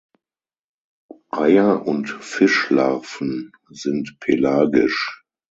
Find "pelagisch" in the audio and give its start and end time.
4.19-5.23